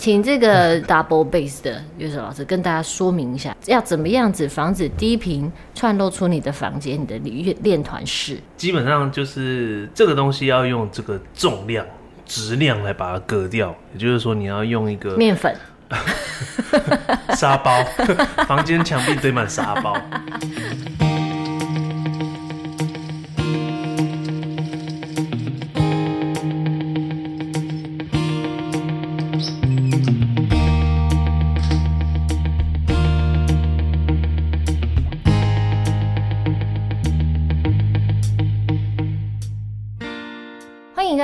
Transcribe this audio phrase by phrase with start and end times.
[0.00, 8.38] 请这个 double bass 的乐手老师跟大家说明一下，要怎么样子防止低频串漏出你的房间、你的练练团室。
[8.56, 11.84] 基本上就是这个东西要用这个重量、
[12.24, 15.54] 质量来把它割掉，也就是说你要用一个面粉。
[17.36, 17.84] 沙包，
[18.48, 19.94] 房间墙壁堆满沙包。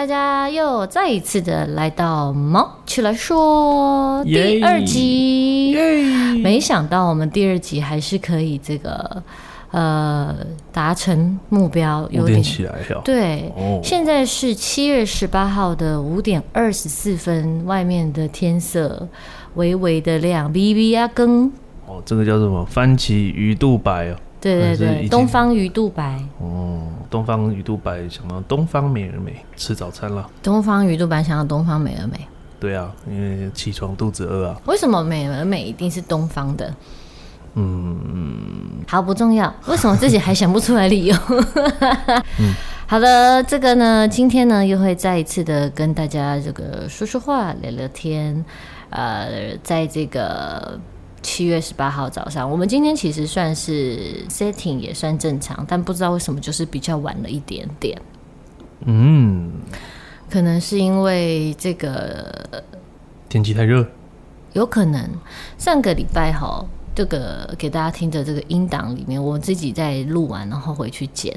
[0.06, 5.76] 大家又再一次的来到猫起来说第二集.
[6.44, 9.20] 没想到我们第二集还是可以这个
[9.72, 10.32] 呃
[10.70, 12.72] 达成目标，有点起来
[13.04, 13.82] 对，oh.
[13.82, 19.08] 现在是七月十八号的五点二十四分，外面的天色
[19.56, 21.50] 微微的亮，微微啊更
[21.88, 22.64] 哦，这个叫什么？
[22.64, 24.16] 番茄鱼肚白哦，
[24.54, 32.16] 对对对，东方鱼肚白哦，东方鱼肚白想到东方美人美吃早餐了，东方鱼肚白想到东方美人美。
[32.58, 34.60] 对啊，因为起床肚子饿啊。
[34.66, 36.74] 为什么美而美一定是东方的？
[37.54, 39.52] 嗯，好不重要。
[39.66, 41.16] 为什么自己还想不出来理由？
[42.38, 42.54] 嗯，
[42.86, 48.44] 好的，这个呢，今天呢又会再一次的跟大家这个说说话、聊聊天。
[48.90, 50.78] 呃，在这个
[51.22, 58.00] 七月十八号早上，我们今天其实算是 setting 也算正常，但不知道为什么就是比较晚了一点点。
[58.84, 59.52] 嗯。
[60.28, 62.64] 可能是因为这个
[63.28, 63.86] 天气太热，
[64.54, 65.08] 有可能
[65.56, 71.32] 上个礼拜哈，这个给大家听的这个音档里面，我自己在录完然后回去剪，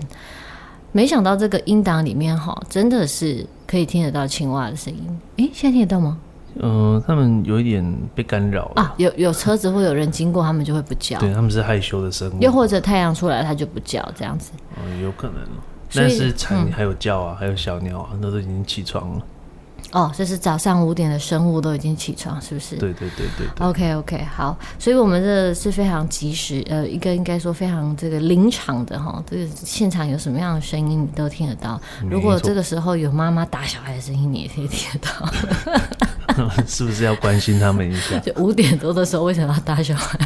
[0.92, 5.20] 没想到这个音档里面哈，真的是可以听得到青蛙的声音。
[5.38, 6.18] 诶，现在听得到吗？
[6.56, 7.84] 嗯、呃，他们有一点
[8.16, 11.20] 被干扰啊，有有车子或有人经过，他们就会不叫。
[11.20, 14.52] 对，他们是害羞的生物，又或者太阳出来，它就不叫这样子。
[14.84, 15.36] 嗯，有可能。
[15.94, 19.22] 但是蝉还有叫啊，嗯、还有小鸟啊，那都已经起床了。
[19.92, 22.76] 哦，这是早上五点的生物都已经起床，是不是？
[22.76, 23.68] 对对对对，对。
[23.68, 31.82] OK OK，好，所以我们这是非常及时，呃，一个应该说非常这个临场的哈，这个现场有什么样的声音你都听得到。
[32.10, 35.30] 如果这个时候有妈妈打小孩的声音，你也可以听得到。
[36.68, 38.18] 是不是要关心他们一下？
[38.24, 40.18] 就五点多的时候，为什么要打小孩？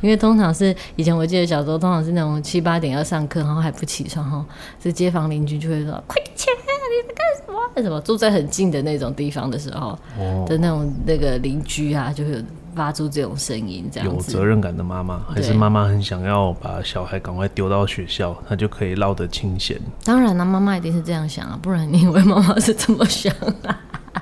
[0.00, 4.46] 因为通常是以前我记得小时候，通常是那种七八点要上课，然后还不起床哈，
[4.82, 6.56] 这街坊邻居就会说：“快点起来，
[6.90, 7.58] 你在干什么？
[7.76, 19.80] 为什么住在很近的那种地方的时候、哦、的那种那个邻居啊，就会发出这种声音，这样有责任感的妈妈，还是妈妈很想要把小孩赶快丢到学校，她就可以落得清闲。
[20.04, 23.32] 当然了，妈妈一定是这样想啊，不然你以为妈妈是这么想
[23.64, 23.80] 啊？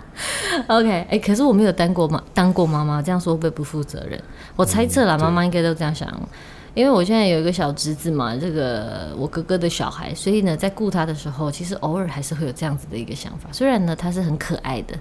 [0.67, 4.21] OK，哎、欸，可是我没有当过妈，当过妈妈，这样说会不会不负责任？
[4.57, 6.09] 我猜测啦，妈妈应该都这样想，
[6.75, 13.49] 因为我现在有一个小侄子嘛，这个我哥哥的小孩，所以呢，在顾他的时候，其实偶尔还是会有这样子的一个想法。
[13.53, 14.95] 虽然呢，他是很可爱的，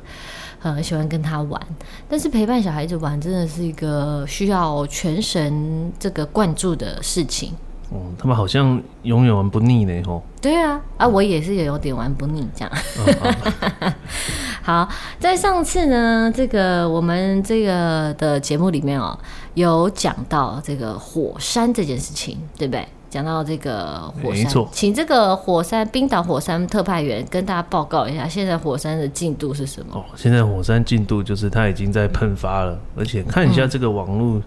[0.60, 1.62] 很喜欢跟他玩，
[2.10, 7.54] 但是陪伴小孩子玩真的是一个需要全神这个灌注的事情。
[7.90, 10.22] 哦，他们好像永远玩不腻呢，吼。
[10.42, 12.72] 对啊，啊，我也是有点玩不腻这样。
[12.98, 13.94] 哦、
[14.62, 14.90] 好，
[15.20, 19.18] 在上次呢，这个我们这个的节目里面哦，
[19.58, 22.88] 有讲到这个火山这件事情，对不对？
[23.10, 29.96] 讲到这个火山，没错，请这个火山冰岛火山特派员跟大家报告一下，现在火山的进度是什么？
[29.96, 34.38] 哦，现在火山进度就是它已经在喷发了，而且看一下这个网络。
[34.38, 34.44] 嗯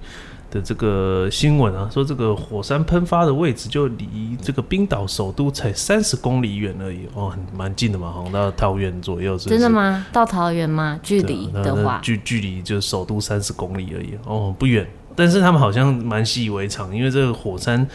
[0.50, 9.60] 的这个新闻啊，说这个火山喷发的位置就离这个冰岛首都才三十公里远而已哦，很蛮近的嘛，好像到桃园左右是不是？
[9.60, 10.04] 真的吗？
[10.12, 10.98] 到桃园吗？
[11.04, 14.84] 距离的话，距距离就首都三十公里而已哦，不远。
[15.14, 17.86] 但是他们好像蛮习以为常，因为这个火山。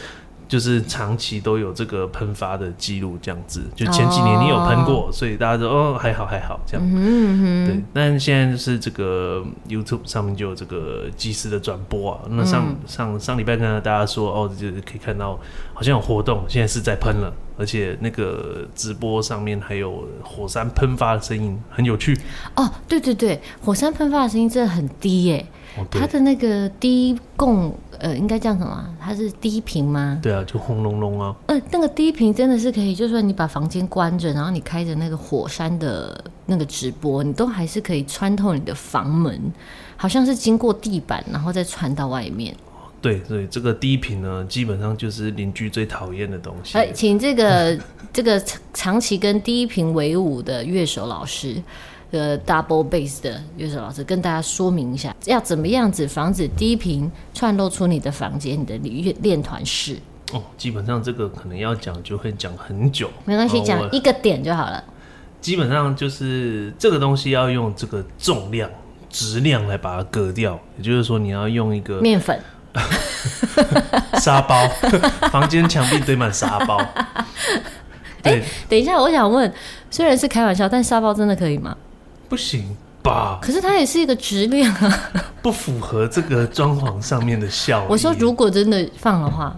[0.48, 3.64] 就是长期都有这个喷发的记录，这样子。
[3.74, 5.12] 就前几年你有喷过，oh.
[5.12, 6.86] 所以大家都哦还好还好这样。
[6.88, 7.66] 嗯嗯。
[7.66, 12.20] 对，但现在就是这个 YouTube 上面就有这个即时的转播啊。
[12.30, 15.36] 那上、嗯、上上礼拜跟大家说哦，就是可以看到
[15.74, 22.16] 好像有活动，现在是在喷了，而且那个直播上面还有火山喷发的声音，很有趣。
[22.54, 25.44] 哦，对对对，火山喷发的声音真的很低耶。
[25.90, 28.88] 它的那个低共呃，应该叫什么？
[29.00, 30.18] 它是低频吗？
[30.22, 31.34] 对啊，就轰隆隆啊。
[31.46, 39.40] 呃，那个低频真的是可以，就算你把房间关着，然后你开着那个火山的那个直播，你都还是可以穿透你的房门，
[39.96, 42.54] 好像是经过地板，然后再传到外面。
[43.00, 46.76] 对，所以这个低频呢，基本上就是邻居最讨厌的东西。
[46.76, 47.78] 哎，请这个
[48.12, 48.42] 这个
[48.74, 51.62] 长期跟低频为伍的乐手老师。
[52.10, 59.96] 呃 double bass 的乐手老师跟大家说明一下，要怎么样子防止低频串漏出你的房间、你的练练团室。
[60.32, 64.82] 哦，基本上这个可能要讲就会讲很久，没关系，讲一个点就好了。
[65.40, 68.68] 基本上就是这个东西要用这个重量、
[69.08, 72.40] 质量来把它割掉，也就是说你要用一个面粉。
[74.20, 74.68] 沙包，
[75.30, 76.78] 房间墙壁堆满沙包。
[78.22, 79.50] 对、欸，等一下，我想问，
[79.90, 81.74] 虽然是开玩笑，但沙包真的可以吗？
[82.28, 83.38] 不行吧？
[83.40, 85.10] 可是它也是一个质量啊，
[85.42, 87.88] 不符合这个装潢上面的效果。
[87.90, 89.54] 我说，如果真的放的话，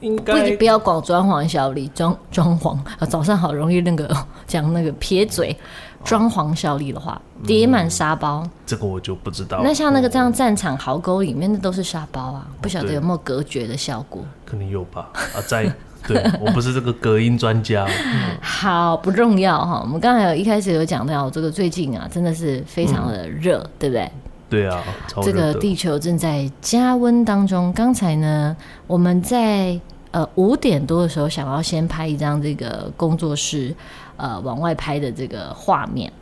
[0.00, 4.14] 应该不不要搞装潢效力，装装潢啊，早上好容易那个
[4.46, 5.56] 讲那个撇嘴。
[6.04, 9.62] 装潢效力的话，叠满沙包、嗯，这个我就不知道。
[9.64, 14.22] 那像那个这样战场壕沟里面的都是沙包啊，不晓得有没有隔绝的效果？
[14.44, 15.08] 可能有吧。
[15.14, 15.74] 啊，在
[16.08, 17.86] 对我不是这个隔音专家。
[17.86, 19.80] 嗯、 好，不重要哈。
[19.82, 24.10] 我们刚才有一开始有讲到，这个最近啊，真的是非常的热、嗯，对不对？
[24.50, 24.82] 对啊，
[25.22, 27.72] 这个地球正在加温当中。
[27.72, 28.56] 刚才呢，
[28.86, 29.78] 我们在
[30.10, 33.74] 呃五点多的时候，想要先拍一张这个工作室。
[34.16, 36.12] 呃，往外拍的这个画面，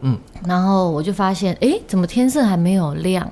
[0.00, 0.16] 嗯，
[0.46, 3.28] 然后我就发现，哎，怎么天色还没有亮？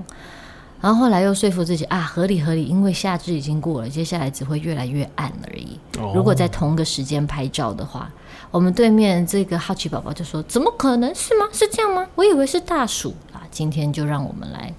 [0.84, 5.80] 然后后来又说服自己啊，合理合理，因为夏至已经过了，接下来只会越来越暗而已。
[5.98, 8.12] 哦、如果在同个时间拍照的话，
[8.50, 11.46] 我们对面这个好奇宝宝就说：“怎么可能是吗？
[11.54, 12.06] 是这样吗？
[12.16, 14.74] 我以为是大暑啊！”今天就让我们来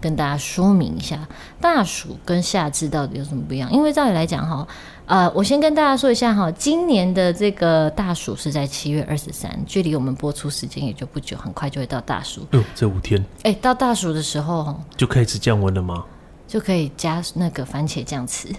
[0.00, 1.28] 跟大家说明一下，
[1.60, 3.72] 大暑跟夏至到底有什么不一样？
[3.72, 4.66] 因为照理来讲，哈。
[5.06, 12.46] 呃，我先跟大家说一下哈，今年的这个大暑是在七月二十三，距离我们播出时间也就不久，很快就会到大暑。
[12.52, 13.22] 哦，这五天。
[13.42, 16.04] 哎，到大暑的时候就可以吃降温了吗？
[16.48, 18.48] 就可以加那个番茄酱吃。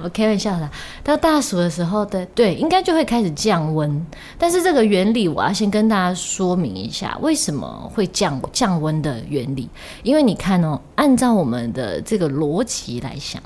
[0.00, 0.70] 我开玩笑的，
[1.02, 4.06] 到大暑的时候的，对，应该就会开始降温。
[4.38, 9.68] 但是这个原理，我要先跟大家说明一下，为什么会降降温的原理。
[10.02, 13.42] 因为你看哦，按照我们的这个逻辑来想，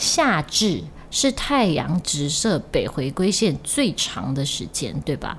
[0.00, 5.38] 夏至是太阳直射北回归线最长的时间，对吧？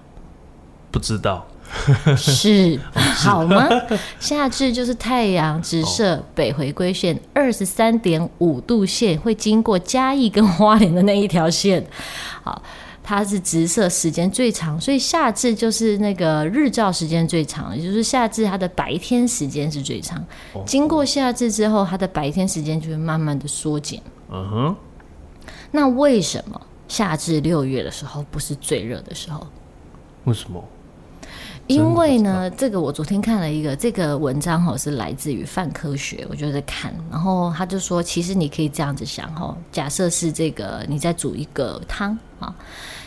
[0.92, 1.48] 不知道。
[2.18, 3.66] 是好吗？
[4.20, 11.82] 夏至就是太阳直射北回归线二十三点五度线，会经过嘉义跟花莲的那一条线。
[12.44, 12.62] 好，
[13.02, 20.22] 它是直射时间最长，所以夏至就是那个日照时间最长，也就是夏至它的白天时间是最长。
[20.66, 23.98] 经过夏至之后，它的白天时间就会慢慢的缩减。
[24.32, 24.76] 嗯哼。
[25.72, 29.46] 那为什么夏至六月的时候不是最热的时候？
[30.26, 30.64] 为什么？
[31.68, 42.54] 因为呢，这个我昨天看了一个这个文章哈，是来自于泛科学，我就在看，然后他就说，其实你可以这样子想哈，假设是这个你在煮一个汤啊，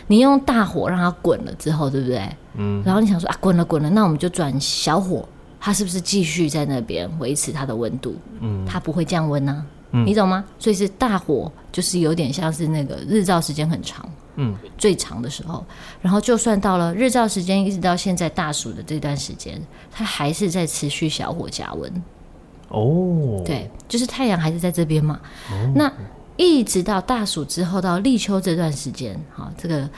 [0.07, 2.27] 你用大火让它滚了之后，对不对？
[2.55, 5.29] 嗯，然后你想说啊，滚了滚了，那我们就转小火，
[5.61, 8.17] 它是不是继续在那边维持它的温度？
[8.41, 9.67] 嗯，它不会降温呢？
[9.95, 10.45] 嗯，你懂吗？
[10.59, 14.07] 所以是大火，就是有点像是那个日照时间很长。
[14.37, 15.65] 嗯，最长的时候，
[16.03, 19.63] 然后就算到了日照时间，一直到现在大暑的这段时间，
[19.93, 22.03] 它还是在持续小火加温。
[22.71, 25.21] 哦，对，就是太阳还是在这边嘛。
[25.53, 25.93] 哦，那
[26.37, 29.89] 一直到大暑之后到立秋这段时间，哈，这个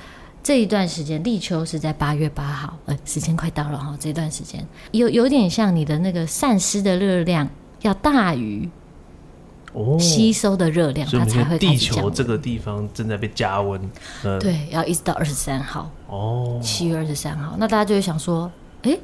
[0.42, 7.48] 这一段时间立秋是在八月八号，呃，时间快到了哈，这段时间有有点像你的那个散失的热量
[7.80, 8.68] 要大于。
[9.98, 13.80] 吸收的热量，它才会地球这个地方正在被加温。
[14.40, 15.90] 对，要一直到二十三号。
[16.06, 18.50] 哦，七月二十三号，那大家就会想说，
[18.82, 19.00] 哎、欸，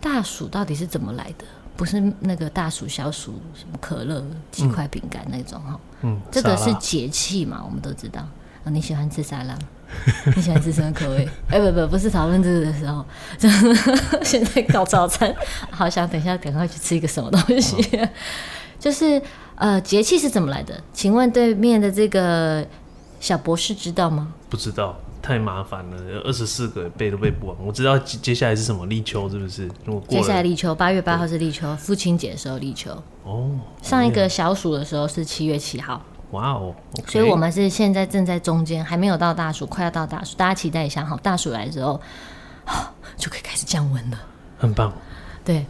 [0.00, 1.44] 大暑到底是怎么来的？
[1.76, 5.80] 不是那个大暑、小暑，什么可乐、鸡块、饼干那种哈？
[6.02, 8.20] 嗯，这个是节气嘛，我们都知道。
[8.20, 9.56] 啊，你喜欢吃沙拉？
[10.36, 11.28] 你喜欢吃什么口味？
[11.48, 13.04] 哎、欸，不不，不是讨论这个的时候，
[14.22, 15.34] 现在搞早餐，
[15.70, 18.08] 好想等一下赶快去吃一个什么东西，哦、
[18.78, 19.20] 就是。
[19.58, 20.80] 呃，节气是怎么来的？
[20.92, 22.64] 请问对面的这个
[23.18, 24.32] 小博士知道吗？
[24.48, 27.56] 不知道，太麻烦了，二十四个背都背不完。
[27.60, 29.68] 我知道接下来是什么立秋，是不是？
[30.08, 32.90] 接下来立秋，八月八号是立秋，父亲节的时候立秋。
[33.24, 33.50] 哦。
[33.82, 36.00] 上一个小暑的时候是七月七号。
[36.30, 36.72] 哇哦。
[36.94, 41.18] Okay、所以我们是现在正在中间，还没有到大暑，快要到大暑，大家期待一下哈。
[41.20, 42.00] 大暑来之后，
[43.18, 44.18] 就可以开始降温了。
[44.56, 44.92] 很棒。
[45.44, 45.66] 对。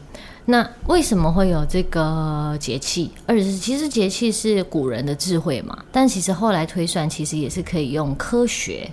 [0.50, 3.10] 那为什么会有这个节气？
[3.26, 8.90] 而其实节气是古人的智慧嘛，但其实后来推算，其实也是可以用科学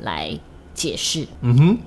[0.00, 0.38] 来
[0.74, 1.26] 解释。
[1.40, 1.78] 嗯哼，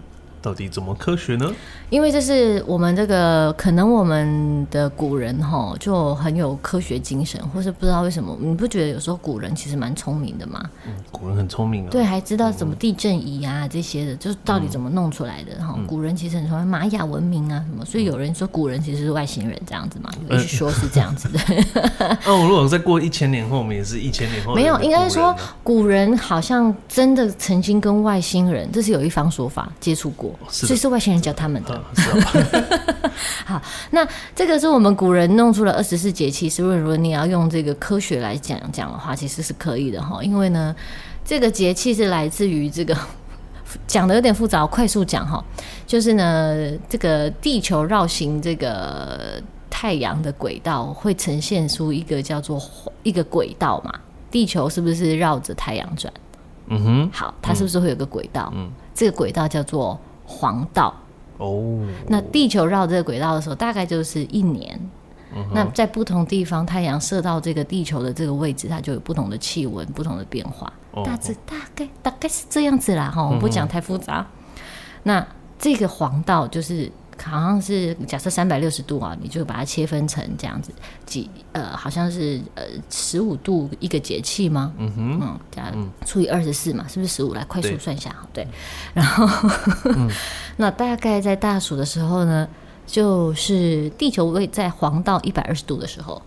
[0.41, 1.53] 到底怎么科学呢？
[1.93, 10.59] 因为这是我们这个可能我们的古人哈就很有科学精神，或是不知道为什么，你不觉得有时候古人其实蛮聪明的吗？
[10.87, 11.89] 嗯，古人很聪明啊。
[11.91, 15.75] 对，还知道怎么地震仪啊、嗯、这些的，就是到底怎么弄出来的哈。
[15.77, 21.39] 嗯、古人其实很聪明，玛雅文明啊什么，所以有人说古人其实是外星人这样子嘛，有人说是这样子的。
[22.25, 24.55] 那我，如果再过一千年后，我们也是一千年后。
[24.55, 31.82] 没有，应该是说古人好像真的曾经跟外星人，这是有一方说法接触过，是所以是外星人教他们的。
[33.45, 33.61] 好，
[33.91, 36.77] 那这个是我们古人弄出了二十四节气，是不是？
[36.77, 40.23] 如果你要用这个科学来讲讲的话，其实是可以的哈。
[40.23, 40.75] 因为呢，
[41.23, 42.97] 这个节气是来自于这个
[43.85, 45.43] 讲的有点复杂，快速讲哈。
[45.85, 52.61] 就是呢，这个地球绕行这个太阳的轨道会呈现出一个叫做
[53.03, 53.93] 一个轨道嘛。
[54.31, 56.11] 地球是不是绕着太阳转？
[56.67, 57.09] 嗯哼。
[57.11, 58.51] 好，它是不是会有个轨道？
[58.55, 58.71] 嗯。
[58.95, 60.93] 这个轨道叫做黄道。
[61.45, 64.79] 哦，那地球绕这个轨道的时候，大概就是一年。
[65.35, 70.71] 嗯、那在不同地方，太阳射到这个地球的这个位置，它就有不同的气温、不同的变化。
[70.91, 74.19] 哦、大致大概大概是这样子啦，哈，我不讲太复杂。
[74.19, 74.61] 嗯、
[75.03, 75.27] 那
[75.59, 76.91] 这个黄道就是。
[77.23, 80.71] 好像是假设三百六十度啊，你就把它切分成这样子
[81.05, 84.73] 几呃，好像是呃十五度一个节气吗？
[84.77, 85.73] 嗯哼，嗯，加
[86.05, 87.33] 除以二十四嘛，是不是十五？
[87.33, 88.47] 来快速算一下，对，对。
[88.93, 89.27] 然后，
[89.85, 90.09] 嗯、
[90.57, 92.47] 那大概在大暑的时候呢，
[92.85, 96.21] 就是地球位在黄道一百二十度的时候。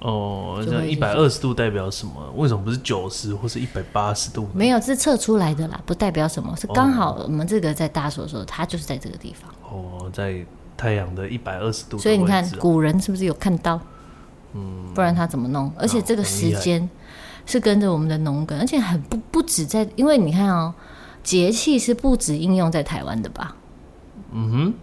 [0.00, 2.12] 哦，那一百二十度代表什么？
[2.36, 4.48] 为什么不是九十或是一百八十度？
[4.54, 9.52] 没有，是测出来的啦，不代表什么，是刚好我们这个在大暑的时候，它就是在这个地方。
[9.70, 10.44] 哦，在
[10.76, 13.80] 太阳的一百二十度，所以你看古人是不是有看到？
[14.54, 15.70] 嗯，不然他怎么弄？
[15.76, 16.88] 而且这个时间
[17.44, 20.72] 是跟着我们的农耕，而且很不不止在，因为你看哦，
[21.22, 23.54] 节气是不止应用在台湾的吧？
[24.32, 24.74] 嗯哼，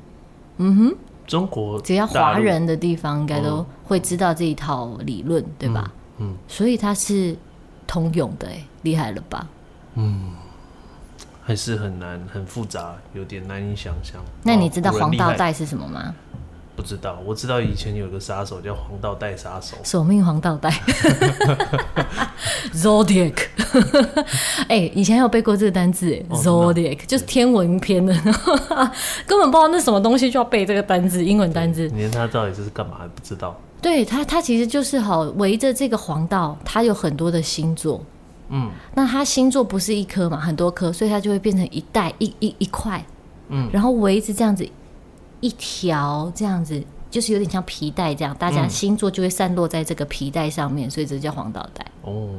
[0.57, 0.95] 嗯哼。
[1.25, 5.91] 中国只要华人的地方，应该都会知道这一套理论，嗯、对吧？
[6.19, 7.35] 嗯，所以它是
[7.87, 9.47] 通用的，哎，厉害了吧？
[9.95, 10.33] 嗯，
[11.45, 14.19] 还是很难，很复杂，有点难以想象。
[14.41, 16.13] 那你知道黄道带是什么吗？
[16.75, 20.69] 不知道，我知道以前有个杀手叫黄道带杀手，索命黄道带，
[22.73, 23.33] Zodiac。
[24.67, 28.13] 哎、欸，以前有背过这个单字，，Zodiac 就是天文篇的，
[29.25, 31.87] 根本不知道那什么东西就要背这个单字，英文单字。
[31.93, 33.55] 你连他到底这是干嘛还不知道？
[33.81, 38.03] 对他，他其实就是好围着这个黄道，它有很多的星座。
[38.49, 43.03] 嗯，那它星座不是一颗嘛，很多颗，所以它就会变成一袋一一一块。
[43.49, 44.67] 嗯，然后围着这样子。
[45.41, 51.85] 一条这样子，就是有点像皮带这样，大家星座就会散落在这个皮带上面，嗯、所以这叫黄道带。
[52.01, 52.29] 哦，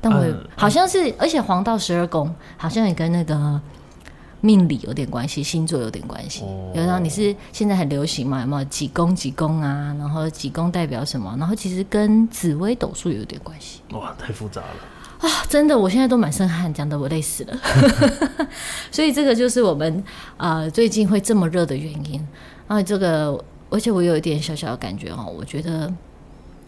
[0.00, 3.60] 但我、嗯、好像是，而且黄道十二宫好像也跟那个
[4.40, 6.44] 命理有点关系，星座有点关系。
[6.44, 9.96] 哦，有时候你是现在很流行嘛，有没有几宫几宫啊？
[9.98, 11.34] 然后几宫代表什么？
[11.40, 13.80] 然后其实跟紫微斗数有点关系。
[13.94, 14.68] 哇，太复杂了。
[15.18, 17.56] 啊，真的，我现在都满身汗，讲的我累死了。
[18.90, 20.02] 所以这个就是我们
[20.36, 22.24] 啊、呃、最近会这么热的原因。
[22.68, 25.92] 然后这个，而且我有一点小小的感觉哦，我觉得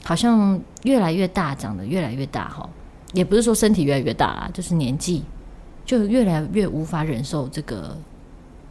[0.03, 2.69] 好像越来越大，长得越来越大哈，
[3.13, 5.23] 也不是说身体越来越大啦，就是年纪
[5.85, 7.97] 就越来越无法忍受这个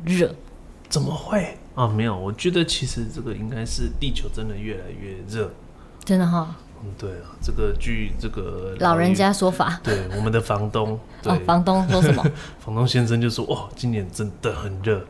[0.04, 0.34] 热。
[0.90, 1.88] 怎么会啊？
[1.88, 5.52] 没有，我觉得其实这个应该是地球真的越来越热，
[6.04, 6.56] 真的哈。
[6.82, 12.24] 嗯，对啊，这个据这个老人家说法，对我们的房东，对哦，房东说什么？
[12.60, 15.06] 房东先生就说：“哦，今年真的很热。”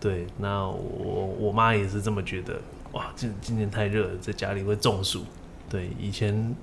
[0.00, 2.54] 对，那我我妈也是这么觉得。
[2.92, 5.24] 哇，今今年太热了，在家里会中暑。
[5.68, 6.54] 对，以前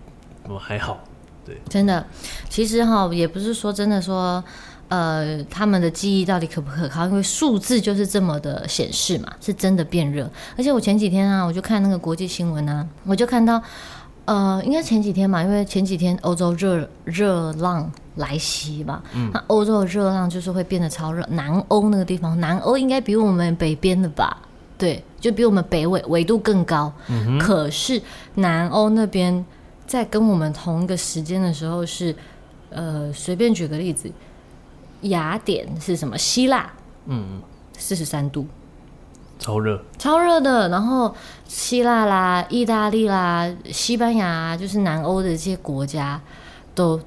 [0.47, 0.99] 我还好。
[1.45, 2.05] 对，真的，
[2.49, 4.43] 其实哈，也不是说真的说，
[4.89, 7.05] 呃，他们的记忆到底可不可靠？
[7.07, 10.29] 因为数字就是这么的显示嘛，是真的变热。
[10.57, 13.61] 而且我前几天啊，我就看那个国际新闻啊，我就看到。
[14.31, 21.21] 呃，应该前几天嘛，因为前几天欧洲热热浪来袭吧，嗯，那欧洲的热浪就是会变得超热。
[21.31, 24.37] 南欧那个地方，南欧应该比我们北边的吧？
[24.77, 26.93] 对，就比我们北纬纬度更高。
[27.09, 27.37] 嗯。
[27.39, 28.01] 可是
[28.35, 29.45] 南欧那边
[29.85, 32.15] 在跟我们同一个时间的时候是，
[32.69, 34.09] 呃，随便举个例子，
[35.01, 36.17] 雅典是什么？
[36.17, 36.71] 希腊，
[37.07, 37.41] 嗯，
[37.77, 38.47] 四十三度。
[39.41, 40.69] 超热，超热的。
[40.69, 41.13] 然后
[41.47, 46.21] 希腊啦、意大利啦、西班牙，就是南欧的这些国家，
[46.73, 46.97] 都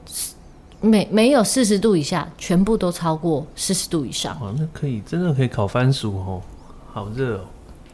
[0.81, 4.39] 没没有四十度以下，全部都超过四十度以上。
[4.43, 6.43] 哇，那可以真的可以烤番薯哦，
[6.93, 7.45] 好热哦。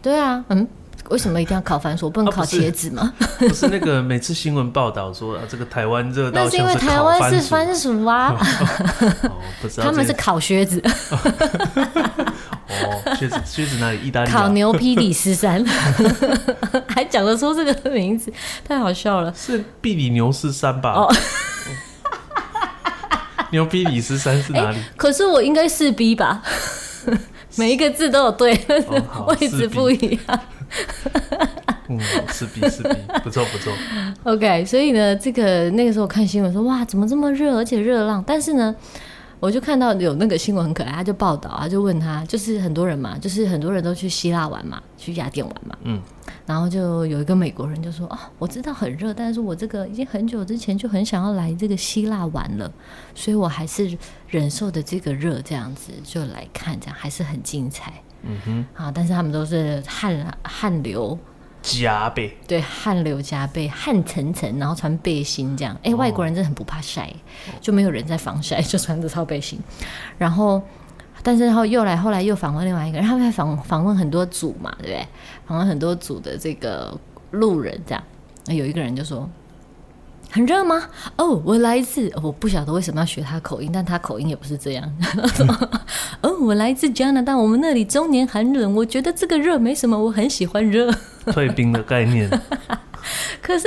[0.02, 0.66] 对啊，嗯，
[1.10, 2.08] 为什么一定要烤番薯？
[2.08, 3.12] 不能烤茄子吗？
[3.20, 8.34] 啊、不，是不是那个每次新闻报道说啊，这个台湾热那是因为台湾是番薯啊。
[9.22, 9.30] 哦，
[9.60, 10.82] 不知道 他们是烤靴子。
[12.70, 13.98] 哦，靴子 靴子哪里？
[14.06, 14.32] 意大利、啊？
[14.32, 15.64] 烤牛皮里斯山，
[16.88, 18.32] 还讲得出这个名字，
[18.64, 19.32] 太好笑了。
[19.34, 20.92] 是比里牛斯山吧？
[20.92, 21.14] 哦，
[23.50, 24.76] 牛皮里斯山是哪里？
[24.76, 26.42] 欸、可是我应该是 B 吧？
[27.56, 30.40] 每一个字都有对，哦、位置不一样。
[31.88, 31.98] 嗯，
[32.32, 33.72] 是 B 是 B，不错不错。
[34.22, 38.22] OK，所以呢，这个那个时候看新闻说，哇，怎么这么热，而且热浪？
[38.26, 38.74] 但是呢。
[39.40, 46.00] 我就看到有那个新闻很可爱，他就报道，他就问他，就是很多人嘛，就是很多人都去希腊玩嘛，去雅典玩嘛，嗯，
[46.44, 52.70] 然后就有一个美国人就说，哦，我知道很热，但是我这个已经很久之前就很想要来这个希腊玩了，
[53.14, 53.96] 所以我还是
[54.28, 61.18] 忍受的这个热，这样子就来看，这样还是很精彩，嗯哼，啊，但是他们都是汗汗流。
[61.62, 65.74] 加倍对，汗流浃背，汗涔涔，然后穿背心这样。
[65.76, 67.06] 哎、欸，外国人真的很不怕晒，
[67.48, 69.58] 哦、就没有人在防晒，就穿着套背心。
[70.18, 70.62] 然后，
[71.22, 75.06] 但是然后又来，后来又访问另外一个人，他们还访访问很多组嘛，对不对？
[75.46, 76.98] 访问很多组的这个
[77.30, 78.02] 路人这样。
[78.46, 79.28] 有一个人就说。
[80.30, 80.80] 很热吗？
[81.16, 84.92] 哦，我来自，我不晓得为什么要学他口音，但他口音也不是这样。
[86.22, 90.92] 哦，我来自加拿大，我们那里终年寒冷，我觉得这个热没什么，我很喜欢热。
[91.26, 92.30] 退冰的概念。
[93.42, 93.66] 可是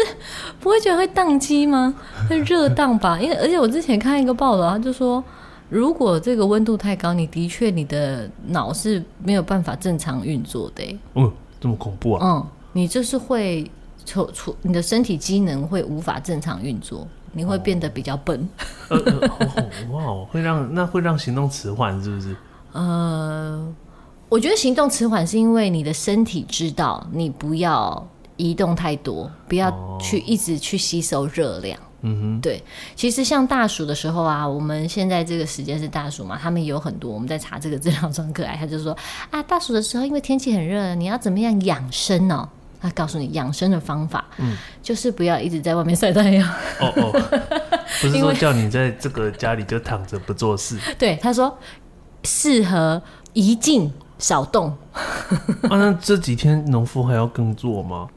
[0.59, 1.93] 不会觉得会宕机吗？
[2.29, 3.19] 会热宕吧？
[3.19, 5.21] 因为而且我之前看一个报道，他就说，
[5.67, 10.97] 如果这个温度太高，你的确你的脑是没有办法正常运作的。
[11.13, 11.29] 哦，
[11.59, 12.25] 这么恐怖啊！
[12.25, 13.69] 嗯，你就是会。
[14.05, 18.47] 出出，你的身体机能会无法正常运作，你会变得比较笨。
[18.89, 22.35] 哦呃哦、哇，会让那会让行动迟缓，是不是？
[22.73, 23.73] 呃，
[24.29, 31.79] 我觉得行动迟缓是因为你的身体知道你不要移动太多，不要去一直去吸收热量。
[32.05, 32.61] 嗯哼，对。
[32.95, 38.97] 其实像大暑的时候啊，我们现在这个时间是大暑嘛，他们有很多我们在查这个资料上可爱，他就说
[39.29, 42.43] 啊，大暑的时候因为天气很热，你要怎么样养生呢、哦？
[42.83, 46.45] 他告诉你养生的方法，嗯，就是不要一直在外面晒太阳。
[46.81, 47.11] 哦哦，
[48.01, 50.77] 不是说叫你在这个家里就躺着不做事。
[50.99, 51.57] 对，他说
[52.25, 54.67] 适合宜静少动。
[54.91, 58.09] 啊，那这几天农夫还要耕作吗？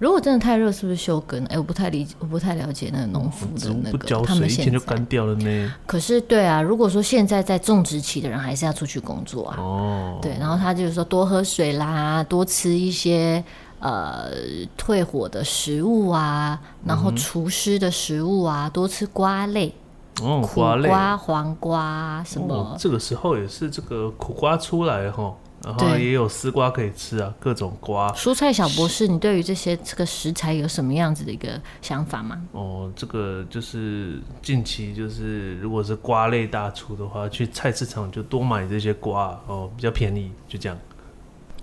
[0.00, 1.40] 如果真的太热，是不是休耕？
[1.44, 5.74] 哎、欸，我不太理解，我不太了解那个农夫的那个，不浇水一天就干掉了呢。
[5.86, 9.56] 可是，对啊，如果说现在在种植期的人，还是要出去工作啊。
[9.60, 13.44] 哦，对，然后他就是说多喝水啦，多吃一些。
[13.82, 14.30] 呃，
[14.76, 19.74] 退火的食物啊，然后除湿的食物啊，嗯、多吃瓜类，
[20.22, 22.76] 哦，苦瓜、黄瓜什么、哦。
[22.78, 28.12] 这个时候也是这个苦瓜出来哈，然后也有丝瓜可以吃啊，各种瓜。
[28.12, 32.40] 蔬菜小博士，你对于这些这个食材有什么样子的一个想法吗？
[32.52, 40.78] 哦，这个就是近期就是，如果是瓜类大出的话，去菜市场就多买这些瓜哦，比较便宜，就这样。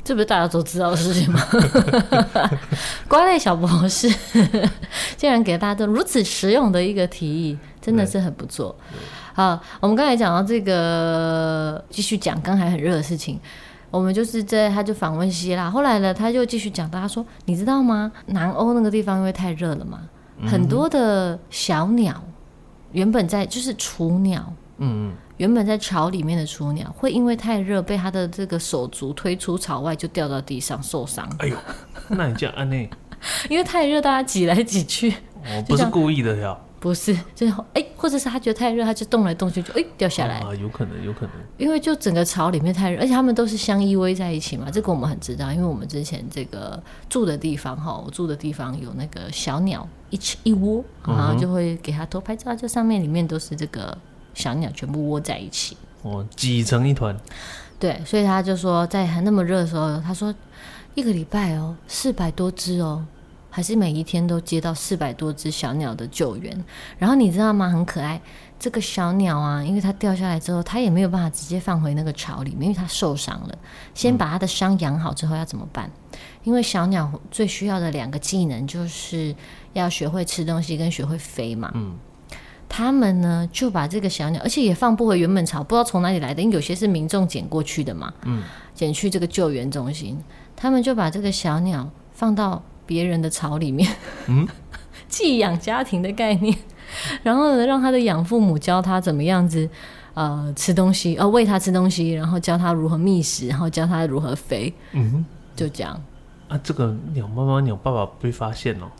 [0.03, 1.39] 这不是大家都知道的事情吗？
[3.07, 4.09] 瓜类小博士
[5.15, 8.75] 竟然给大家都如此实用的一个提议，真的是很不错。
[9.33, 13.39] 好，我们刚才讲到这个，继续讲刚才很热的事情。
[13.91, 18.11] 我们就是在他就访问希腊，后来呢，他就继续讲，大家说你知道吗？
[18.27, 20.01] 南欧那个地方因为太热了嘛，
[20.47, 22.21] 很多的小鸟
[22.91, 25.13] 原本在就是雏鸟，嗯嗯。
[25.39, 31.25] 原本在巢里面的雏鸟，会因为太热被它的这个手足推出巢外，就掉到地上受伤。
[31.39, 31.55] 哎呦，
[32.09, 32.89] 那你这样按呢？
[33.49, 35.11] 因为太热，大家挤来挤去。
[35.45, 36.57] 哦，不是故意的呀。
[36.81, 40.39] 不是，就是哎、欸，或者是他觉得太热，他就动来动去，就哎、欸、掉下来。
[40.39, 41.31] 啊，有可能，有可能。
[41.57, 53.97] 因为就整个巢里面太热，而且他们都是相依偎在一起嘛，这个我们很知道，因为我们之前这个住的地方哈，我住的地方有那个小鸟一起一窝，然后就会给他偷拍照，就上面里面都是这个。
[54.33, 57.17] 小鸟全部窝在一起，哦，挤成一团。
[57.79, 60.33] 对，所以他就说，在还那么热的时候，他说
[60.95, 63.05] 一个礼拜哦，四百多只哦，
[63.49, 66.65] 还是每一天都接到四百多只小鸟的救援。
[66.97, 67.69] 然后你知道吗？
[67.69, 68.21] 很可爱，
[68.59, 73.57] 这个小鸟啊，因为它掉下来之后，它也没有办法直接放回那个巢里面，因为它受伤了。
[73.93, 75.89] 先把它的伤养好之后要怎么办？
[76.43, 79.33] 因为小鸟最需要的两个技能，就是
[79.71, 81.71] 要学会吃东西跟学会飞嘛。
[81.75, 81.97] 嗯。
[82.69, 88.43] 他们呢就把这个小鸟，而且也放不回原本巢，不知道从哪里来的，因为有些是民众捡过去的嘛，嗯，
[88.75, 90.17] 捡去这个救援中心，
[90.55, 93.91] 他们就把这个小鸟放到别人的巢里面，
[94.27, 94.47] 嗯，
[95.09, 96.55] 寄养家庭的概念，
[97.23, 99.67] 然后呢，让他的养父母教他怎么样子，
[100.13, 105.99] 呃，吃东西，呃，喂他吃东西，然后教他如何觅食，然后教他如何飞，嗯，就这样。
[106.47, 108.91] 啊，这个鸟妈妈、鸟爸爸被发现了。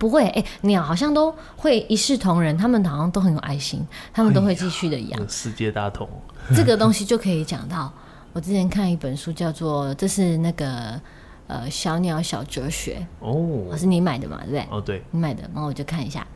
[0.00, 5.28] 不会，哎、欸，鸟好像都会一视同仁，他们好像都很有爱心，他们都会继续的养。
[5.28, 6.08] 世界大同，
[6.56, 7.92] 这个东西就可以讲到
[8.32, 10.98] 我之前看一本书，叫做这是那个
[11.46, 14.66] 呃小鸟小哲学哦，是你买的嘛，对不对？
[14.70, 16.26] 哦，对，你买的，然后我就看一下。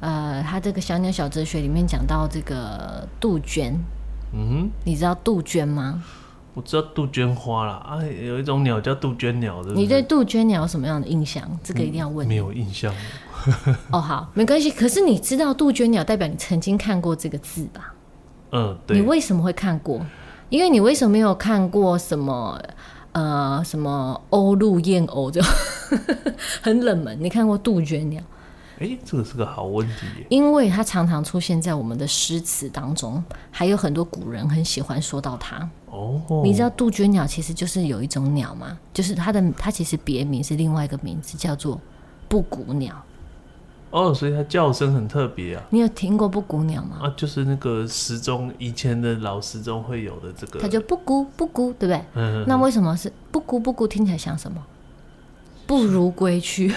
[0.00, 3.72] 呃，他这个小鸟小哲学里面讲到这个杜鹃，
[4.32, 6.02] 嗯哼，你知道杜鹃吗？
[6.56, 9.72] 我知道杜鹃花啦，啊，有一种鸟叫杜鹃鸟的。
[9.74, 11.46] 你对杜鹃鸟有什么样的印象？
[11.62, 12.26] 这个一定要问。
[12.26, 12.90] 没有印象。
[13.92, 14.70] 哦，好，没关系。
[14.70, 17.92] 可是你知道杜鹃鸟代表你曾经看过这个字吧？
[18.52, 18.96] 嗯，对。
[18.96, 20.00] 你为什么会看过？
[20.48, 22.58] 因为你为什么没有看过什么
[23.12, 25.42] 呃什么鸥鹭燕鸥就
[26.62, 27.14] 很冷门？
[27.20, 28.22] 你看过杜鹃鸟？
[28.78, 30.26] 哎，这个是个好问题耶。
[30.28, 35.68] 因为它常常出现在我们的诗词当中，还有很多古人很喜欢说到它。
[35.86, 38.78] 哦，你知道杜鹃鸟其实就是有一种鸟吗？
[38.92, 41.80] 就是它的它其实别名是另外一个名字，叫做
[42.28, 43.02] 布谷鸟。
[43.90, 45.62] 哦，所以它叫声很特别啊。
[45.70, 46.98] 你有听过布谷鸟吗？
[47.02, 50.60] 啊，就是那个时钟以前的老时钟会有的这个。
[50.60, 52.04] 它就布谷布谷，对不对？
[52.14, 52.44] 嗯。
[52.46, 53.86] 那为什么是布谷布谷？
[53.86, 54.62] 听起来像什么？
[55.66, 56.74] 不如归去。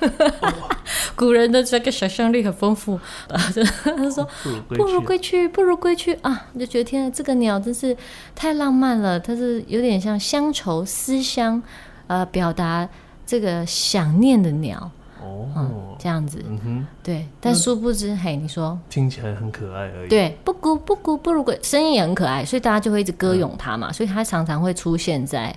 [1.20, 2.94] 古人的这个想象力很丰富
[3.28, 3.36] 啊！
[3.84, 4.26] 他说
[4.68, 7.94] ：“不如归去，不如归去啊！”就觉得天啊，这个鸟真是
[8.34, 9.20] 太浪漫了。
[9.20, 11.62] 它是有点像乡愁、思乡，
[12.06, 12.88] 呃，表达
[13.26, 14.90] 这个想念的鸟。
[15.22, 20.08] 哦、嗯，这样子，嗯哼，对，但殊不知，嘿，你说听起来很可爱而已。
[20.08, 25.54] 对，不咕不咕不如果，声音也很可爱，所以大家就会一直歌咏它嘛，嗯、所以它常常会出现在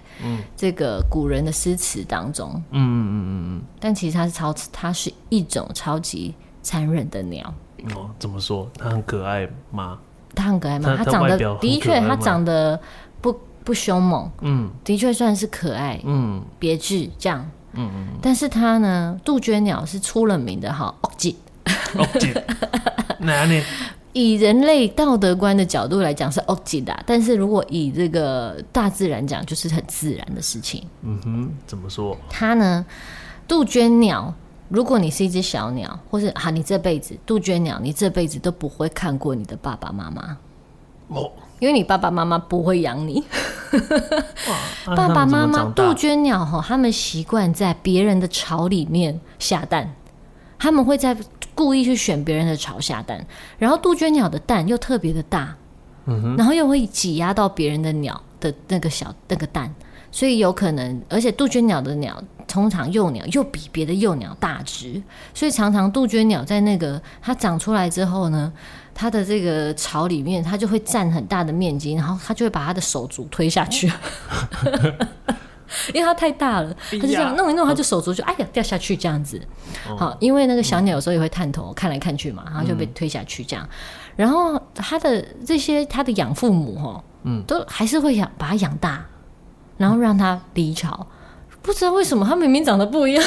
[0.55, 2.49] 这个古人的诗词当中。
[2.71, 3.61] 嗯嗯嗯嗯嗯。
[3.79, 7.53] 但其实它是超，它是一种超级残忍的鸟。
[7.95, 8.69] 哦，怎么说？
[8.77, 9.99] 它很可爱吗？
[10.35, 10.95] 它很可爱吗？
[10.97, 12.79] 它长得的确，它长得
[13.21, 14.29] 不不凶猛。
[14.41, 15.99] 嗯，的确算是可爱。
[16.03, 17.45] 嗯，别致这样。
[17.73, 21.35] 嗯嗯，但是它呢，杜鹃鸟是出了名的哈，恶疾，
[21.95, 22.33] 恶疾，
[23.19, 23.63] 哪里？
[24.13, 30.83] 以人类道德观的角度来讲是恶疾的，但是如果以这个大自然讲，就是很自然的事情。
[31.01, 32.15] 嗯哼，怎么说？
[32.29, 32.85] 它呢，
[33.47, 34.31] 杜鹃鸟，
[34.69, 40.37] 如果你是一只小鸟，或是哈，你这辈子杜鹃鸟，你这辈子都不会看过你的爸爸妈妈。
[41.07, 41.31] 哦。
[41.59, 43.23] 因为你爸爸妈妈不会养你，
[44.85, 49.95] 爸爸妈妈杜鹃鸟哈，他们习惯在别人的巢里面下蛋，
[50.59, 51.15] 他们会在
[51.55, 53.25] 故意去选别人的巢下蛋，
[53.57, 55.55] 然后杜鹃鸟的蛋又特别的大，
[56.37, 59.73] 然后又会挤压到别人的鸟的那个小那个蛋，
[60.11, 65.01] 所以有可能，而且杜鹃鸟的鸟通常幼鸟又比别的幼鸟大只，
[65.33, 68.51] 所以常常杜鹃鸟在那个它长出来之后呢。
[68.93, 73.91] 它的这个巢里面，它就会占很大的面积，然后它就会把它的手足推下去，
[75.93, 79.41] 因为它太大了，它就这样弄一弄，它就手足就哎呀掉下去这样子。
[79.97, 83.67] 好，因为那个小鸟有时候也会探头看来看去嘛，然后就被推下去这样。
[84.15, 89.03] 然后它的这些它的养父母哈，嗯，都还是会养把它养大，
[89.77, 91.07] 然后让它离巢。
[91.63, 93.23] 不知道为什么，它明明长得不一样，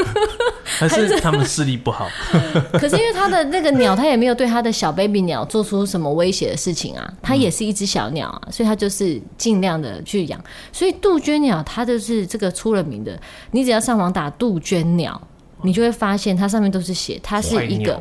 [0.64, 2.08] 还是他们视力不好？
[2.72, 10.42] 可是因为它的那个鸟，它也没有对它的小 baby 鸟做出什么威胁的事情啊，它也是一只小鸟啊，所以它就是尽量的去养。
[10.72, 15.20] 所以杜鹃鸟它就是这个出了名的，你只要上网打杜鹃鸟。
[15.62, 18.00] 你就会发现，它上面都是写，它是一个，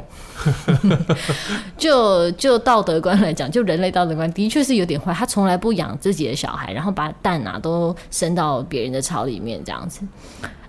[1.78, 5.14] 就就道德观来讲，就人类道德观的确是有点坏。
[5.14, 10.02] 它从来不养自己的小孩，然后把蛋啊都生到别人的巢里面这样子。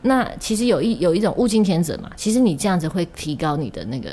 [0.03, 4.11] 那其实有一有一种物竞天择嘛，其实你这样子会提高你的那个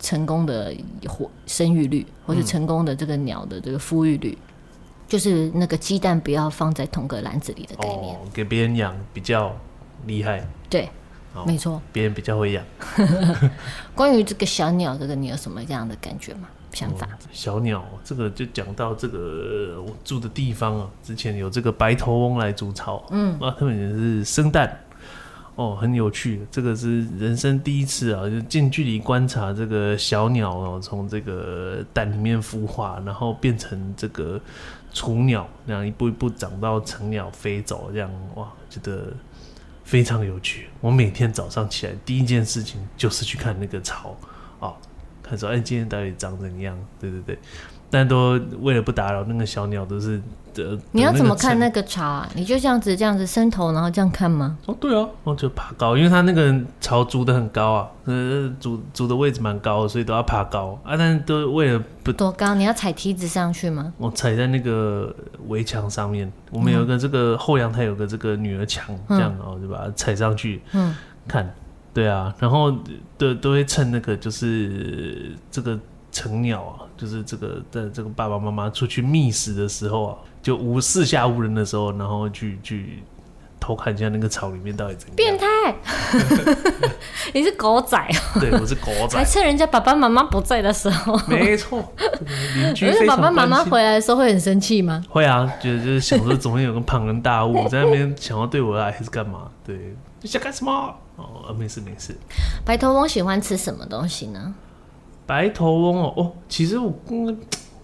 [0.00, 0.74] 成功的
[1.06, 4.36] 活生育率，或是成功的这个鸟的这个孵育率，
[5.06, 9.54] 就是那个鸡蛋不要放在同个篮子里的概念，哦、给别人养比较
[10.06, 10.88] 厉害，对。
[11.34, 12.64] 哦、没错，别人比较会养。
[13.92, 16.48] 关于这个小鸟，这个你有什么这样的感觉吗？
[16.72, 17.06] 想法？
[17.06, 24.78] 哦、小鸟，这个就讲到这个我住的地方啊，之前有这个白头翁来筑巢，嗯，啊，他们也是生蛋，
[25.56, 26.46] 哦，很有趣。
[26.52, 34.40] 这个是人生第一次啊，就近距离观察这个小鸟哦，从这个蛋里面孵化，然后变成这个
[34.92, 39.12] 雏鸟，这样一步一步长到成鸟飞走，这样哇，觉得。
[39.94, 44.16] 非常有趣，我每天早上起来第一件事情就是去看那个草，
[44.58, 44.74] 啊，
[45.22, 46.76] 看说哎今天到底长怎样？
[46.98, 47.38] 对对对，
[47.94, 50.20] 但都为了不打扰那个小鸟，都是。
[50.92, 52.28] 你要怎么看那个巢啊？
[52.36, 54.56] 你就这样子这样子伸头，然后这样看吗？
[54.66, 60.96] 哦，对啊，我就爬高，因为它那个巢筑的很高啊，呃，筑筑的位置蛮高，所以都要爬高啊。
[60.96, 63.92] 但是都为了不多高，你要踩梯子上去吗？
[63.98, 65.12] 我踩在那个
[65.48, 70.94] 围墙上面，我们有一个这个后阳台有个这个女儿墙，这样哦，就把它踩上去，嗯，
[71.26, 71.52] 看，
[71.92, 72.72] 对啊，然后
[73.18, 75.76] 都都会趁那个就是这个
[76.14, 80.16] 成鸟啊，就是这个在这个爸爸妈妈出去觅食的时候啊。
[80.44, 83.02] 就无四下无人的时候，然后去去
[83.58, 85.16] 偷看一下那个草里面到底怎样。
[85.16, 85.74] 变态！
[87.32, 88.40] 你是狗仔哦、喔？
[88.40, 89.18] 对，我是狗仔。
[89.18, 91.18] 还趁人家爸爸妈妈不在的时候。
[91.26, 91.82] 没错。
[92.56, 93.06] 邻居。
[93.06, 95.02] 爸爸妈妈回来的时候会很生气吗？
[95.08, 99.48] 会啊，觉得就是想说总会有个庞然大物在那边想要对我来还是干嘛？
[99.64, 100.94] 对，你想干什么？
[101.16, 102.14] 哦，没事没事。
[102.66, 104.54] 白头翁喜欢吃什么东西呢？
[105.26, 107.38] 白头翁哦哦，其实我嗯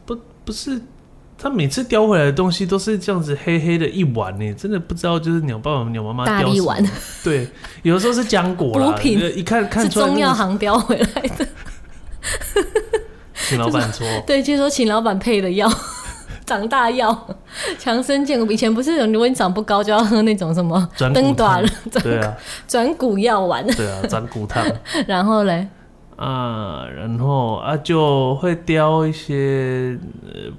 [0.05, 0.81] 不不是。
[1.43, 6.85] 他每次叼回来的东西都是这样子黑黑的一碗呢，真的不知道就是鸟爸爸、鸟妈妈叼一碗。
[7.25, 7.49] 对，
[7.83, 11.49] 有的时候是浆果啦， 补品一看看出来中药行叼回来的。
[13.49, 15.67] 请老板说，对，就是说请老板配的药，
[16.45, 17.27] 长大药，
[17.79, 18.53] 强身健骨。
[18.53, 22.37] 以前不是有，如果你长不高就要喝那种什么登短对啊，
[22.69, 24.63] 转骨药丸，对啊，转骨汤。
[25.07, 25.67] 然后嘞，
[26.21, 30.53] 啊，然后啊就会叼一些呃。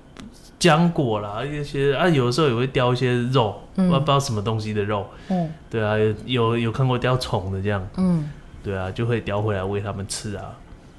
[0.62, 5.08] 浆果啦，一些啊，有的时候也会叼一些肉，嗯、不知道什么东西的肉。
[5.30, 5.95] 嗯，对啊，
[6.26, 7.84] 有有看过叼虫的这样。
[7.97, 8.30] 嗯，
[8.63, 10.56] 对啊，就会叼回来喂他们吃啊。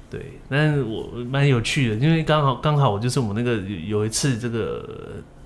[0.09, 3.55] 对，但是我蛮有趣的，因为刚好刚好我就是我们那个
[3.87, 4.85] 有一次这个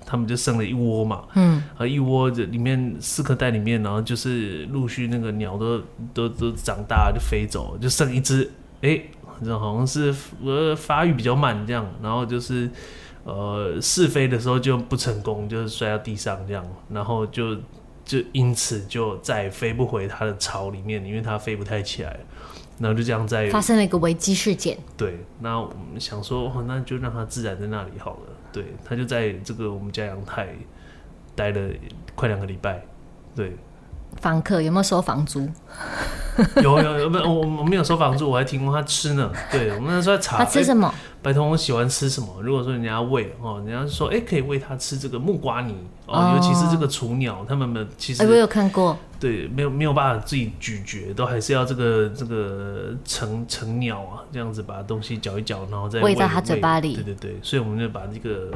[0.04, 1.22] 他们就生了一窝嘛。
[1.36, 5.80] 嗯，啊一窝这里面四颗蛋里面，然后就是陆续那个鸟都
[6.12, 8.50] 都都长大就飞走，就剩一只，
[8.82, 9.10] 哎、欸，
[9.44, 10.14] 这好像是
[10.44, 12.70] 呃发育比较慢这样，然后就是。
[13.24, 17.54] 呃，试飞的时候就不成功，就是摔到地上这样，然后就
[18.02, 22.20] 就因此就再也飞不回它的巢里面，因为它飞不太起来，
[22.78, 24.78] 然后就这样在发生了一个危机事件。
[24.96, 28.32] 对，那我们想说，哦，那就让它自然在那里好了。
[28.50, 30.48] 对，它就在这个我们家阳台
[31.34, 31.68] 待了
[32.14, 32.82] 快两个礼拜。
[33.36, 33.54] 对。
[34.20, 35.48] 房客有没有收房租？
[36.62, 39.30] 有 有有，不，我我没有收房租，我还提供他吃呢。
[39.50, 40.86] 对，我们那时候在查，他吃什么？
[40.86, 42.28] 欸、白头翁喜欢吃什么？
[42.40, 45.74] 如果说人家喂哦，人家说哎、欸，可以喂他吃这个木瓜泥
[46.06, 56.94] 哦，哦，尤其是这个雏鸟，他们们其实、欸、我有看过，对，没有没有办法自己咀嚼，都还是要这个这个成成鸟啊，这样子把东西嚼一嚼，然后再喂到他嘴巴里。
[56.94, 58.52] 对对对，所以我们就把这个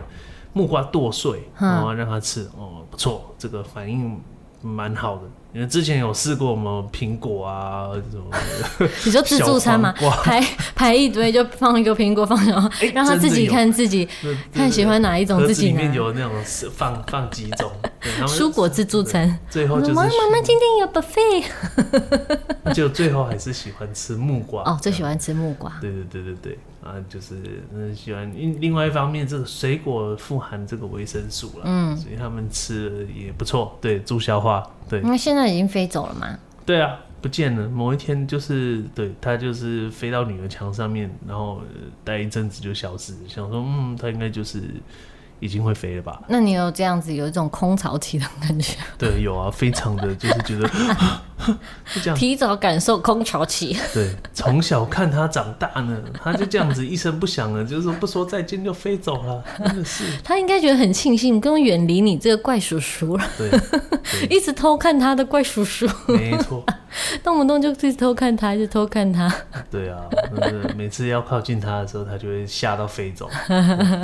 [0.53, 2.49] 木瓜剁碎，然后让他吃。
[2.57, 4.21] 哦，不错，这个反应
[4.63, 5.23] 蛮好的。
[5.55, 8.89] 因为之前有试过什么苹果啊，什么？
[9.05, 9.93] 你说自助餐嘛？
[10.25, 10.41] 排
[10.75, 14.09] 排一堆，就放一个苹果，放然后让他自己看自己
[14.55, 16.33] 看喜欢哪一种，自己里面有那种
[16.75, 17.71] 放放几种
[18.27, 19.39] 蔬果自助餐。
[19.51, 25.71] 最后就是妈妈今天有 buffet，就最后还是喜欢吃木瓜哦，最喜欢吃木瓜。
[25.83, 26.59] 对对对对对。
[26.83, 28.31] 啊，就是嗯，喜欢。
[28.35, 35.01] 另另外一方面，这个水果富含这个维生素了，嗯，所以他们吃了也不错，对，助消化，对。
[35.01, 36.39] 因为现在已经飞走了吗？
[36.67, 37.69] 对啊，不见了。
[37.69, 41.61] 某一天就是，对，他就是飞到女儿墙上面，然后
[42.05, 43.15] 待一阵子就消失。
[43.29, 44.63] 想说，嗯，他应该就是。
[45.43, 46.23] 已经会飞了吧？
[46.29, 48.77] 那你有这样子有一种空巢期的感觉？
[48.97, 50.69] 对，有啊，非常的就是觉得
[51.93, 53.77] 就这样提早感受空巢期。
[53.93, 60.05] 对，从小看他长大呢，他就这样子一声不响了，就是说不说再见就飞走了，真的是。
[60.23, 63.25] 他应该觉得很庆幸，更远离你这个怪叔叔了。
[63.37, 63.51] 对，
[64.31, 65.89] 一直偷看他的怪叔叔。
[66.07, 66.65] 没错。
[67.25, 69.33] 动不动就一直偷看他，一直偷看他。
[69.71, 73.29] 对啊，就是每次要靠近他的时候，他就会吓到飞走。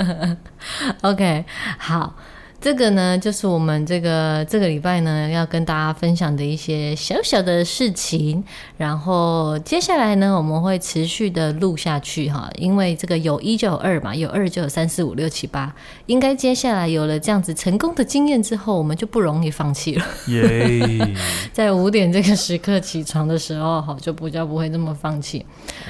[1.01, 1.45] OK，
[1.77, 2.15] 好。
[2.61, 8.43] 这个呢，就是我们这个这个礼拜呢要跟大家分享的一些小小的事情。
[8.77, 15.73] 然后接下来呢，我们会持续的录下去哈，因为这个有一就有二嘛，有二就有三四五六七八。
[16.07, 20.05] 应该接下来有了这样子成功的经验之后，我们就不容易放弃了。
[20.27, 21.15] 耶
[21.53, 25.45] 在五点这个时刻起床的时候，好就比较不会这么放弃。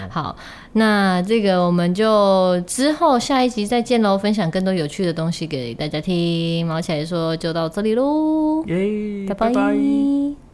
[0.10, 0.36] 好。
[0.74, 6.66] 那这个我们就之后下一集再见喽，分享更多有趣的东西给大家听。
[6.68, 9.48] 毛起来说就到这里喽，耶，拜拜。
[9.50, 10.49] 拜拜。